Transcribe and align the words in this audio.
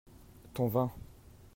ton 0.55 0.65
vin. 0.67 0.91